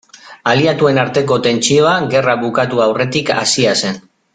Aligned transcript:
Aliatuen 0.53 1.01
arteko 1.01 1.37
tentsioa 1.49 1.93
gerra 2.15 2.37
bukatu 2.47 2.85
aurretik 2.91 3.35
hasia 3.41 3.79
zen. 3.85 4.05